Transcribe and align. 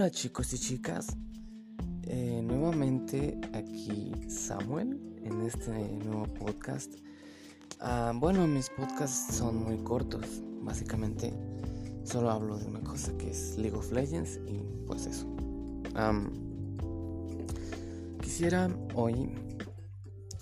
Hola 0.00 0.10
chicos 0.10 0.50
y 0.54 0.58
chicas, 0.58 1.14
eh, 2.04 2.40
nuevamente 2.42 3.38
aquí 3.52 4.10
Samuel 4.30 4.98
en 5.22 5.42
este 5.42 5.72
nuevo 6.06 6.24
podcast. 6.24 6.94
Ah, 7.80 8.10
bueno, 8.14 8.46
mis 8.46 8.70
podcasts 8.70 9.36
son 9.36 9.62
muy 9.62 9.76
cortos, 9.84 10.42
básicamente 10.62 11.34
solo 12.04 12.30
hablo 12.30 12.56
de 12.56 12.64
una 12.64 12.80
cosa 12.80 13.12
que 13.18 13.28
es 13.28 13.58
League 13.58 13.76
of 13.76 13.92
Legends 13.92 14.40
y 14.48 14.62
pues 14.86 15.04
eso. 15.04 15.26
quisiera 18.22 18.70
hoy 18.94 19.34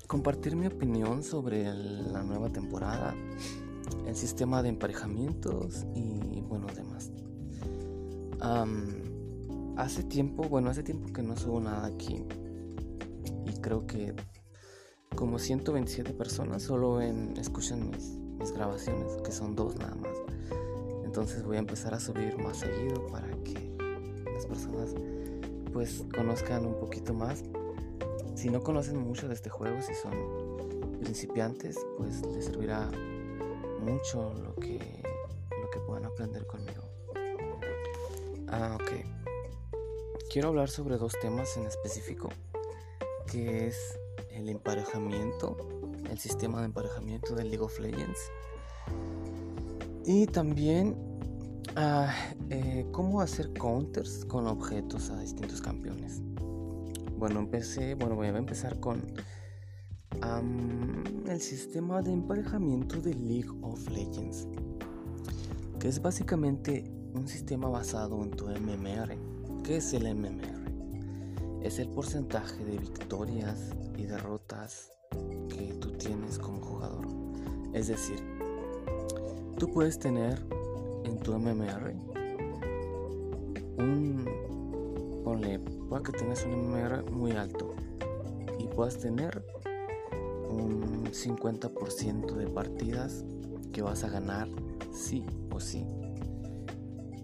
compartir 0.06 0.54
mi 0.54 0.68
opinión 0.68 1.24
sobre 1.24 1.64
la 1.64 2.22
nueva 2.22 2.48
temporada, 2.52 3.12
el 4.06 4.14
sistema 4.14 4.62
de 4.62 4.68
emparejamientos 4.68 5.84
y 5.96 6.42
bueno, 6.42 6.68
demás 6.76 7.10
hace 9.78 10.02
tiempo, 10.02 10.42
bueno, 10.48 10.70
hace 10.70 10.82
tiempo 10.82 11.12
que 11.12 11.22
no 11.22 11.36
subo 11.36 11.60
nada 11.60 11.86
aquí. 11.86 12.24
Y 13.46 13.60
creo 13.60 13.86
que 13.86 14.14
como 15.14 15.38
127 15.38 16.12
personas 16.12 16.64
solo 16.64 17.00
escuchan 17.00 17.88
mis, 17.88 18.16
mis 18.38 18.52
grabaciones, 18.52 19.16
que 19.24 19.32
son 19.32 19.54
dos 19.54 19.76
nada 19.76 19.94
más. 19.94 20.16
Entonces 21.04 21.44
voy 21.44 21.56
a 21.56 21.60
empezar 21.60 21.94
a 21.94 22.00
subir 22.00 22.36
más 22.38 22.58
seguido 22.58 23.06
para 23.06 23.28
que 23.44 23.76
las 24.34 24.46
personas 24.46 24.94
pues 25.72 26.04
conozcan 26.14 26.66
un 26.66 26.78
poquito 26.78 27.14
más. 27.14 27.44
Si 28.34 28.50
no 28.50 28.60
conocen 28.60 28.98
mucho 28.98 29.28
de 29.28 29.34
este 29.34 29.48
juego, 29.48 29.80
si 29.80 29.94
son 29.94 30.12
principiantes, 31.00 31.78
pues 31.96 32.24
les 32.26 32.46
servirá 32.46 32.90
mucho 33.80 34.34
lo 34.34 34.54
que, 34.56 35.02
lo 35.50 35.70
que 35.70 35.80
puedan 35.86 36.04
aprender 36.04 36.46
conmigo. 36.46 36.82
Ah, 38.48 38.76
ok. 38.80 39.17
Quiero 40.30 40.48
hablar 40.48 40.68
sobre 40.68 40.98
dos 40.98 41.14
temas 41.22 41.56
en 41.56 41.64
específico, 41.64 42.28
que 43.32 43.66
es 43.66 43.98
el 44.30 44.50
emparejamiento, 44.50 45.56
el 46.10 46.18
sistema 46.18 46.58
de 46.58 46.66
emparejamiento 46.66 47.34
del 47.34 47.48
League 47.48 47.64
of 47.64 47.80
Legends, 47.80 48.18
y 50.04 50.26
también 50.26 50.98
ah, 51.76 52.14
eh, 52.50 52.86
cómo 52.92 53.22
hacer 53.22 53.54
counters 53.54 54.26
con 54.26 54.46
objetos 54.46 55.08
a 55.08 55.18
distintos 55.18 55.62
campeones. 55.62 56.20
Bueno, 57.16 57.40
empecé, 57.40 57.94
bueno, 57.94 58.14
voy 58.14 58.26
a 58.26 58.36
empezar 58.36 58.78
con 58.80 59.02
el 61.26 61.40
sistema 61.40 62.02
de 62.02 62.12
emparejamiento 62.12 63.00
de 63.00 63.14
League 63.14 63.50
of 63.62 63.88
Legends, 63.88 64.46
que 65.80 65.88
es 65.88 66.02
básicamente 66.02 66.84
un 67.14 67.26
sistema 67.26 67.70
basado 67.70 68.22
en 68.22 68.30
tu 68.32 68.46
MMR. 68.46 69.37
¿Qué 69.64 69.76
es 69.76 69.92
el 69.92 70.14
MMR? 70.14 71.62
Es 71.62 71.78
el 71.78 71.88
porcentaje 71.90 72.64
de 72.64 72.78
victorias 72.78 73.74
y 73.96 74.04
derrotas 74.04 74.90
que 75.48 75.74
tú 75.80 75.92
tienes 75.92 76.38
como 76.38 76.60
jugador. 76.60 77.06
Es 77.74 77.88
decir, 77.88 78.18
tú 79.58 79.70
puedes 79.72 79.98
tener 79.98 80.42
en 81.04 81.18
tu 81.20 81.38
MMR 81.38 81.94
un... 83.78 84.24
Ponle, 85.24 85.58
puede 85.58 86.02
que 86.04 86.12
tengas 86.12 86.44
un 86.44 86.70
MMR 86.70 87.10
muy 87.10 87.32
alto 87.32 87.74
y 88.58 88.66
puedas 88.68 88.98
tener 88.98 89.44
un 90.48 91.04
50% 91.04 92.34
de 92.34 92.46
partidas 92.46 93.24
que 93.72 93.82
vas 93.82 94.04
a 94.04 94.08
ganar 94.08 94.48
sí 94.92 95.26
o 95.50 95.60
sí 95.60 95.84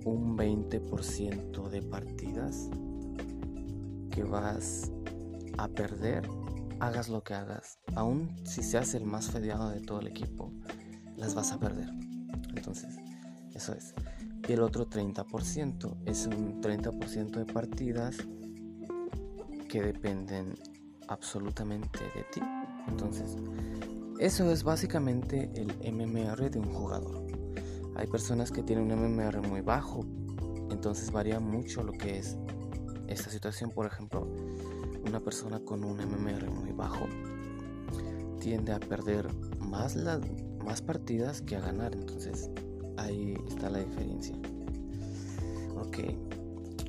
un 0.05 0.37
20% 0.37 1.69
de 1.69 1.83
partidas 1.83 2.69
que 4.11 4.23
vas 4.23 4.93
a 5.59 5.69
perder, 5.69 6.29
hagas 6.81 7.09
lo 7.09 7.23
que 7.23 7.35
hagas. 7.35 7.79
Aún 7.95 8.35
si 8.45 8.63
seas 8.63 8.95
el 8.95 9.05
más 9.05 9.31
fediado 9.31 9.71
de 9.71 9.81
todo 9.81 10.01
el 10.01 10.07
equipo, 10.07 10.53
las 11.17 11.35
vas 11.35 11.53
a 11.53 11.59
perder. 11.59 11.89
Entonces, 12.55 12.97
eso 13.55 13.73
es. 13.73 13.95
Y 14.49 14.53
el 14.53 14.61
otro 14.61 14.89
30% 14.89 15.97
es 16.05 16.27
un 16.27 16.61
30% 16.61 17.31
de 17.31 17.47
partidas 17.47 18.17
que 19.69 19.83
dependen 19.83 20.55
absolutamente 21.09 21.99
de 22.15 22.25
ti. 22.33 22.41
Entonces, 22.89 23.37
eso 24.19 24.51
es 24.53 24.63
básicamente 24.63 25.51
el 25.55 25.93
MMR 25.93 26.51
de 26.51 26.59
un 26.59 26.73
jugador. 26.73 27.27
Hay 27.97 28.07
personas 28.07 28.51
que 28.51 28.63
tienen 28.63 28.91
un 28.91 29.17
MMR 29.17 29.47
muy 29.47 29.61
bajo, 29.61 30.05
entonces 30.71 31.13
varía 31.13 31.39
mucho 31.39 31.83
lo 31.83 31.93
que 31.93 32.19
es 32.19 32.37
esta 33.07 33.31
situación. 33.31 33.71
Por 33.71 33.87
ejemplo, 33.87 34.27
una 35.07 35.21
persona 35.21 35.61
con 35.61 35.85
un 35.85 35.99
MMR 35.99 36.51
muy 36.51 36.73
bajo 36.73 37.07
tiende 38.41 38.73
a 38.73 38.81
perder 38.81 39.29
más, 39.59 39.97
más 40.65 40.83
partidas 40.83 41.41
que 41.41 41.57
a 41.57 41.61
ganar, 41.61 41.95
entonces 41.95 42.51
ahí 42.97 43.37
está 43.49 43.71
la 43.71 43.79
diferencia. 43.79 44.37
Ok, 45.77 45.99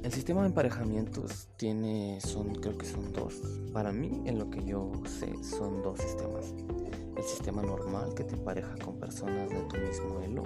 el 0.03 0.11
sistema 0.11 0.41
de 0.41 0.47
emparejamientos 0.47 1.49
tiene, 1.57 2.19
son, 2.21 2.55
creo 2.55 2.77
que 2.77 2.85
son 2.85 3.11
dos. 3.13 3.41
Para 3.73 3.91
mí, 3.91 4.21
en 4.25 4.37
lo 4.37 4.49
que 4.49 4.63
yo 4.63 4.91
sé, 5.05 5.33
son 5.43 5.81
dos 5.81 5.99
sistemas. 5.99 6.53
El 7.15 7.23
sistema 7.23 7.61
normal 7.61 8.13
que 8.13 8.23
te 8.23 8.35
empareja 8.35 8.75
con 8.83 8.99
personas 8.99 9.49
de 9.49 9.61
tu 9.61 9.77
mismo 9.77 10.19
elo 10.21 10.43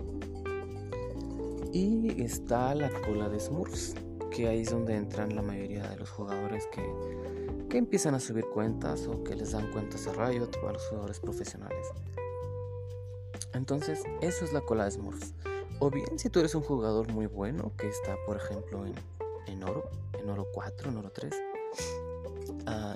y 1.71 2.23
está 2.23 2.73
la 2.73 2.89
cola 3.01 3.29
de 3.29 3.39
Smurfs, 3.39 3.93
que 4.31 4.47
ahí 4.47 4.61
es 4.61 4.71
donde 4.71 4.95
entran 4.95 5.35
la 5.35 5.41
mayoría 5.41 5.87
de 5.87 5.97
los 5.97 6.09
jugadores 6.09 6.67
que, 6.71 6.83
que 7.69 7.77
empiezan 7.77 8.15
a 8.15 8.19
subir 8.19 8.45
cuentas 8.45 9.07
o 9.07 9.23
que 9.23 9.35
les 9.35 9.51
dan 9.51 9.71
cuentas 9.71 10.07
a 10.07 10.13
Riot 10.13 10.49
o 10.63 10.67
a 10.67 10.73
los 10.73 10.87
jugadores 10.87 11.19
profesionales. 11.19 11.87
Entonces, 13.53 14.03
eso 14.21 14.45
es 14.45 14.53
la 14.53 14.61
cola 14.61 14.85
de 14.85 14.91
Smurfs. 14.91 15.33
O 15.79 15.89
bien, 15.89 16.17
si 16.17 16.29
tú 16.29 16.39
eres 16.39 16.55
un 16.55 16.61
jugador 16.61 17.11
muy 17.11 17.27
bueno, 17.27 17.71
que 17.77 17.87
está, 17.87 18.15
por 18.25 18.37
ejemplo, 18.37 18.85
en, 18.85 18.95
en 19.47 19.63
oro, 19.63 19.89
en 20.19 20.29
oro 20.29 20.47
4, 20.51 20.89
en 20.89 20.97
oro 20.97 21.11
3, 21.11 21.33
ah, 22.65 22.95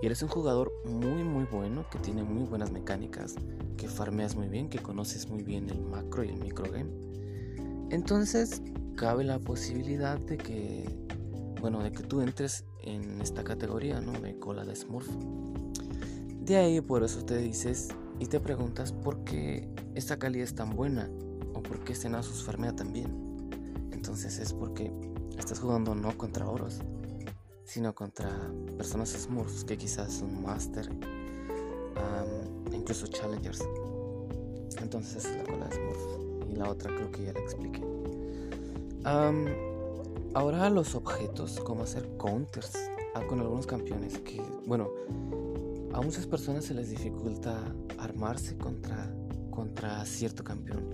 y 0.00 0.06
eres 0.06 0.22
un 0.22 0.28
jugador 0.28 0.72
muy, 0.84 1.24
muy 1.24 1.44
bueno, 1.44 1.86
que 1.90 1.98
tiene 1.98 2.22
muy 2.22 2.44
buenas 2.44 2.70
mecánicas, 2.70 3.36
que 3.76 3.88
farmeas 3.88 4.36
muy 4.36 4.48
bien, 4.48 4.68
que 4.68 4.80
conoces 4.80 5.28
muy 5.28 5.42
bien 5.42 5.70
el 5.70 5.80
macro 5.80 6.24
y 6.24 6.28
el 6.28 6.36
micro 6.36 6.70
game 6.70 7.12
entonces, 7.92 8.62
cabe 8.96 9.22
la 9.22 9.38
posibilidad 9.38 10.18
de 10.18 10.38
que, 10.38 10.88
bueno, 11.60 11.82
de 11.82 11.92
que 11.92 12.02
tú 12.02 12.22
entres 12.22 12.64
en 12.82 13.20
esta 13.20 13.44
categoría, 13.44 14.00
¿no? 14.00 14.12
De 14.12 14.38
cola 14.38 14.64
de 14.64 14.74
Smurf. 14.74 15.08
De 16.40 16.56
ahí 16.56 16.80
por 16.80 17.04
eso 17.04 17.22
te 17.26 17.36
dices 17.36 17.90
y 18.18 18.28
te 18.28 18.40
preguntas 18.40 18.92
por 18.92 19.24
qué 19.24 19.68
esta 19.94 20.18
calidad 20.18 20.44
es 20.44 20.54
tan 20.54 20.74
buena 20.74 21.10
o 21.52 21.62
por 21.62 21.84
qué 21.84 21.92
este 21.92 22.08
Nasus 22.08 22.42
farmea 22.42 22.74
tan 22.74 22.94
bien. 22.94 23.50
Entonces 23.92 24.38
es 24.38 24.54
porque 24.54 24.90
estás 25.36 25.60
jugando 25.60 25.94
no 25.94 26.16
contra 26.16 26.48
oros, 26.48 26.78
sino 27.64 27.94
contra 27.94 28.30
personas 28.78 29.10
Smurfs 29.10 29.64
que 29.64 29.76
quizás 29.76 30.14
son 30.14 30.42
Master, 30.42 30.88
incluso 32.72 33.06
Challengers. 33.06 33.62
Entonces 34.80 35.26
es 35.26 35.36
la 35.36 35.44
cola 35.44 35.68
de 35.68 35.76
Smurf 35.76 36.21
y 36.52 36.56
la 36.56 36.68
otra 36.68 36.94
creo 36.94 37.10
que 37.10 37.24
ya 37.24 37.32
la 37.32 37.40
expliqué. 37.40 37.82
ahora 40.34 40.70
los 40.70 40.94
objetos, 40.94 41.60
cómo 41.60 41.82
hacer 41.84 42.08
counters 42.18 42.72
ah, 43.14 43.22
con 43.26 43.40
algunos 43.40 43.66
campeones 43.66 44.18
que, 44.18 44.40
bueno, 44.66 44.88
a 45.92 46.00
muchas 46.00 46.26
personas 46.26 46.64
se 46.64 46.74
les 46.74 46.90
dificulta 46.90 47.58
armarse 47.98 48.56
contra, 48.56 49.12
contra 49.50 50.04
cierto 50.04 50.44
campeón. 50.44 50.88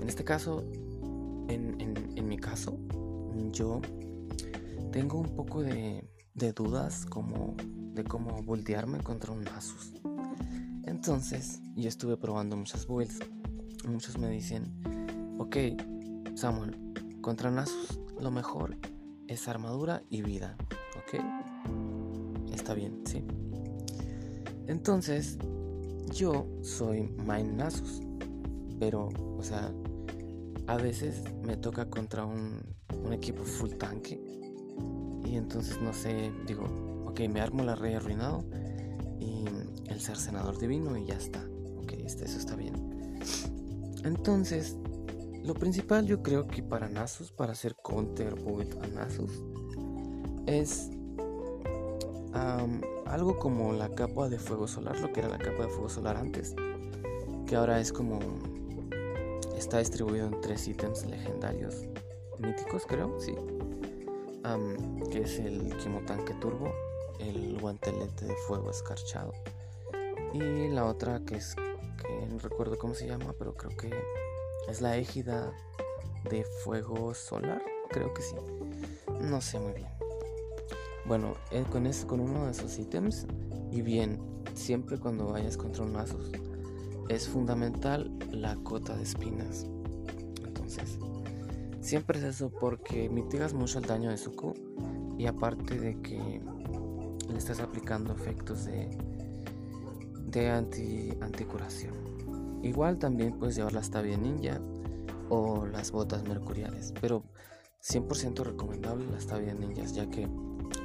En 0.00 0.08
este 0.08 0.24
caso, 0.24 0.64
en, 1.48 1.76
en, 1.80 2.28
mi 2.28 2.36
caso, 2.36 2.78
yo 3.52 3.80
tengo 4.92 5.18
un 5.18 5.34
poco 5.34 5.62
de, 5.62 6.08
de 6.34 6.52
dudas 6.52 7.06
como 7.06 7.56
de 7.94 8.04
cómo 8.04 8.42
voltearme 8.42 8.98
contra 8.98 9.32
un 9.32 9.46
Asus. 9.48 9.92
Entonces, 10.84 11.60
yo 11.74 11.88
estuve 11.88 12.16
probando 12.16 12.56
muchas 12.56 12.86
builds 12.86 13.20
muchos 13.86 14.18
me 14.18 14.28
dicen, 14.28 14.72
ok, 15.38 15.56
Samuel, 16.34 16.76
contra 17.20 17.50
Nasus 17.50 18.00
lo 18.20 18.30
mejor 18.30 18.76
es 19.28 19.48
armadura 19.48 20.02
y 20.10 20.22
vida, 20.22 20.56
¿ok? 20.96 22.52
Está 22.52 22.74
bien, 22.74 23.02
sí. 23.04 23.24
Entonces, 24.66 25.38
yo 26.12 26.46
soy 26.62 27.08
main 27.24 27.56
Nasus, 27.56 28.00
pero, 28.78 29.08
o 29.38 29.42
sea, 29.42 29.72
a 30.66 30.76
veces 30.76 31.22
me 31.44 31.56
toca 31.56 31.88
contra 31.88 32.24
un, 32.24 32.60
un 33.04 33.12
equipo 33.12 33.44
full 33.44 33.70
tanque 33.70 34.20
y 35.24 35.36
entonces 35.36 35.80
no 35.80 35.92
sé, 35.92 36.32
digo, 36.46 36.64
ok, 37.06 37.20
me 37.28 37.40
armo 37.40 37.62
la 37.64 37.74
rey 37.74 37.94
arruinado 37.94 38.44
y 39.18 39.44
el 39.88 40.00
ser 40.00 40.16
senador 40.16 40.58
divino 40.58 40.96
y 40.96 41.06
ya 41.06 41.14
está, 41.14 41.44
ok, 41.78 41.92
este, 42.04 42.24
eso 42.24 42.38
está 42.38 42.56
bien. 42.56 42.74
Entonces, 44.06 44.76
lo 45.44 45.54
principal 45.54 46.06
yo 46.06 46.22
creo 46.22 46.46
que 46.46 46.62
para 46.62 46.88
Nasus, 46.88 47.32
para 47.32 47.52
hacer 47.52 47.74
counter 47.74 48.36
build 48.36 48.82
a 48.82 48.86
Nasus, 48.86 49.42
es 50.46 50.90
algo 53.06 53.38
como 53.38 53.72
la 53.72 53.88
capa 53.94 54.28
de 54.28 54.38
fuego 54.38 54.68
solar, 54.68 54.98
lo 55.00 55.12
que 55.12 55.20
era 55.20 55.28
la 55.28 55.38
capa 55.38 55.64
de 55.64 55.68
fuego 55.68 55.88
solar 55.88 56.16
antes, 56.16 56.54
que 57.46 57.56
ahora 57.56 57.80
es 57.80 57.92
como 57.92 58.20
está 59.56 59.78
distribuido 59.78 60.26
en 60.26 60.40
tres 60.40 60.68
ítems 60.68 61.04
legendarios 61.06 61.86
míticos, 62.38 62.84
creo, 62.86 63.18
sí, 63.18 63.34
que 65.10 65.22
es 65.22 65.38
el 65.40 65.76
Kimotanque 65.78 66.34
Turbo, 66.34 66.70
el 67.18 67.58
guantelete 67.60 68.26
de 68.26 68.34
fuego 68.46 68.70
escarchado 68.70 69.32
y 70.32 70.68
la 70.68 70.84
otra 70.84 71.20
que 71.24 71.36
es 71.36 71.56
no 72.26 72.38
recuerdo 72.38 72.78
cómo 72.78 72.94
se 72.94 73.06
llama, 73.06 73.34
pero 73.38 73.54
creo 73.54 73.76
que 73.76 73.90
es 74.68 74.80
la 74.80 74.96
égida 74.96 75.52
de 76.30 76.44
fuego 76.64 77.14
solar, 77.14 77.62
creo 77.90 78.12
que 78.12 78.22
sí, 78.22 78.36
no 79.20 79.40
sé 79.40 79.58
muy 79.60 79.72
bien. 79.72 79.88
Bueno, 81.06 81.34
eh, 81.52 81.64
con, 81.70 81.88
con 82.08 82.20
uno 82.20 82.46
de 82.46 82.50
esos 82.50 82.78
ítems, 82.78 83.26
y 83.70 83.82
bien, 83.82 84.20
siempre 84.54 84.98
cuando 84.98 85.28
vayas 85.28 85.56
contra 85.56 85.84
un 85.84 85.94
Asus, 85.96 86.32
es 87.08 87.28
fundamental 87.28 88.10
la 88.32 88.56
cota 88.56 88.96
de 88.96 89.04
espinas. 89.04 89.66
Entonces, 90.44 90.98
siempre 91.80 92.18
es 92.18 92.24
eso 92.24 92.50
porque 92.50 93.08
mitigas 93.08 93.54
mucho 93.54 93.78
el 93.78 93.86
daño 93.86 94.10
de 94.10 94.16
su 94.16 94.34
Q 94.34 94.54
y 95.18 95.26
aparte 95.26 95.78
de 95.78 96.00
que 96.02 96.40
le 97.28 97.38
estás 97.38 97.60
aplicando 97.60 98.12
efectos 98.12 98.64
de, 98.64 98.88
de 100.26 100.50
anti, 100.50 101.10
anticuración. 101.20 101.94
Igual 102.66 102.98
también 102.98 103.38
puedes 103.38 103.54
llevar 103.54 103.72
la 103.74 103.82
Stavia 103.82 104.16
Ninja 104.16 104.60
o 105.28 105.66
las 105.66 105.92
botas 105.92 106.24
mercuriales, 106.24 106.92
pero 107.00 107.22
100% 107.80 108.42
recomendable 108.44 109.06
la 109.10 109.20
Stavia 109.20 109.54
Ninjas 109.54 109.94
ya 109.94 110.10
que 110.10 110.28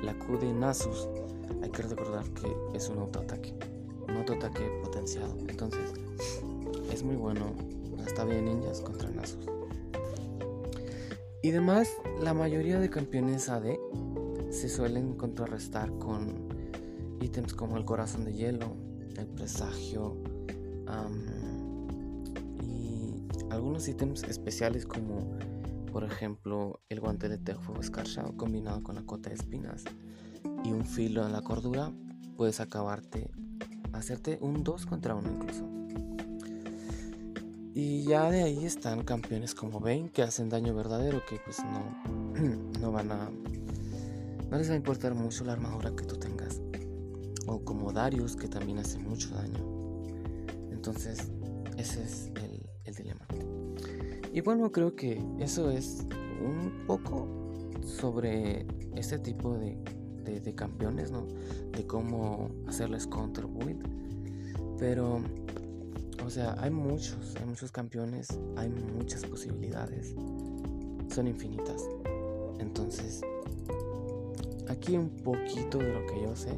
la 0.04 0.18
Q 0.20 0.38
de 0.38 0.54
Nasus, 0.54 1.10
hay 1.64 1.72
que 1.72 1.82
recordar 1.82 2.24
que 2.34 2.56
es 2.76 2.88
un 2.90 3.00
autoataque, 3.00 3.56
un 4.08 4.16
autoataque 4.16 4.62
potenciado. 4.84 5.36
Entonces, 5.48 5.92
es 6.94 7.04
muy 7.04 7.16
bueno. 7.16 7.56
Está 8.06 8.26
bien 8.26 8.46
ninjas 8.46 8.82
contra 8.82 9.10
Nasus. 9.10 9.46
Y 11.42 11.52
demás, 11.52 11.90
la 12.22 12.34
mayoría 12.34 12.80
de 12.80 12.90
campeones 12.90 13.50
AD 13.50 13.76
se 14.50 14.70
suelen 14.70 15.16
contrarrestar 15.16 15.92
con 15.98 16.50
ítems 17.22 17.54
como 17.54 17.78
el 17.78 17.86
corazón 17.86 18.26
de 18.26 18.34
hielo, 18.34 18.76
el 19.18 19.28
presagio 19.28 20.18
algunos 23.52 23.88
ítems 23.88 24.24
especiales 24.24 24.86
como 24.86 25.38
por 25.92 26.06
ejemplo, 26.06 26.80
el 26.88 27.02
guantelete 27.02 27.54
de 27.54 27.60
fuego 27.60 27.82
escarchado 27.82 28.36
combinado 28.38 28.82
con 28.82 28.96
la 28.96 29.02
cota 29.02 29.30
de 29.30 29.36
espinas 29.36 29.84
y 30.64 30.72
un 30.72 30.86
filo 30.86 31.26
en 31.26 31.34
la 31.34 31.42
cordura, 31.42 31.92
puedes 32.38 32.62
acabarte, 32.62 33.30
hacerte 33.92 34.38
un 34.42 34.64
2 34.64 34.86
contra 34.86 35.16
1 35.16 35.30
incluso. 35.30 35.68
Y 37.74 38.04
ya 38.04 38.30
de 38.32 38.44
ahí 38.44 38.66
están 38.66 39.04
campeones 39.04 39.54
como 39.54 39.80
Bane 39.80 40.12
que 40.12 40.24
hacen 40.24 40.50
daño 40.50 40.74
verdadero, 40.74 41.22
que 41.26 41.40
pues 41.44 41.58
no, 41.64 42.40
no 42.80 42.92
van 42.92 43.12
a... 43.12 43.30
No 44.50 44.58
les 44.58 44.70
va 44.70 44.74
a 44.74 44.78
importar 44.78 45.14
mucho 45.14 45.46
la 45.46 45.54
armadura 45.54 45.96
que 45.96 46.04
tú 46.04 46.18
tengas. 46.18 46.62
O 47.48 47.64
como 47.64 47.94
Darius 47.94 48.36
que 48.36 48.48
también 48.48 48.80
hace 48.80 48.98
mucho 48.98 49.30
daño. 49.34 49.60
Entonces, 50.72 51.32
ese 51.78 52.04
es 52.04 52.32
el, 52.36 52.51
el 52.92 52.96
dilema. 52.96 53.26
Y 54.34 54.42
bueno, 54.42 54.72
creo 54.72 54.96
que 54.96 55.22
eso 55.40 55.70
es 55.72 56.06
un 56.42 56.86
poco 56.88 57.28
sobre 57.84 58.66
este 58.96 59.20
tipo 59.20 59.58
de, 59.58 59.78
de, 60.24 60.56
campeones, 60.56 61.12
¿no? 61.12 61.28
De 61.72 61.86
cómo 61.86 62.50
hacerles 62.68 63.08
counter 63.08 63.46
build. 63.46 63.86
Pero, 64.80 65.22
o 66.26 66.30
sea, 66.30 66.56
hay 66.60 66.72
muchos, 66.72 67.36
hay 67.40 67.46
muchos 67.46 67.72
campeones, 67.72 68.40
hay 68.56 68.70
muchas 68.70 69.26
posibilidades. 69.26 70.14
Son 71.14 71.28
infinitas. 71.28 71.84
Entonces, 72.60 73.22
aquí 74.70 74.96
un 74.96 75.10
poquito 75.10 75.78
de 75.78 75.94
lo 75.94 76.06
que 76.08 76.22
yo 76.22 76.36
sé. 76.36 76.58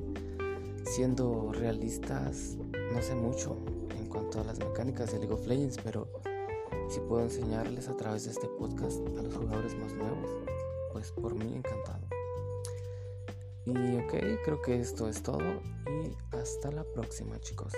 Siendo 0.85 1.51
realistas, 1.53 2.57
no 2.93 3.01
sé 3.01 3.15
mucho 3.15 3.57
en 3.97 4.05
cuanto 4.07 4.41
a 4.41 4.43
las 4.43 4.59
mecánicas 4.59 5.11
de 5.11 5.19
League 5.19 5.33
of 5.33 5.47
Legends, 5.47 5.77
pero 5.83 6.07
si 6.93 6.99
puedo 6.99 7.23
enseñarles 7.23 7.87
a 7.87 7.97
través 7.97 8.25
de 8.25 8.31
este 8.31 8.47
podcast 8.47 8.99
a 9.17 9.23
los 9.23 9.33
jugadores 9.33 9.75
más 9.75 9.93
nuevos, 9.93 10.29
pues 10.91 11.11
por 11.11 11.33
mí 11.33 11.55
encantado. 11.55 12.05
Y 13.65 13.97
ok, 13.97 14.43
creo 14.45 14.61
que 14.61 14.79
esto 14.79 15.09
es 15.09 15.23
todo 15.23 15.39
y 15.87 16.15
hasta 16.35 16.71
la 16.71 16.83
próxima 16.83 17.39
chicos. 17.39 17.73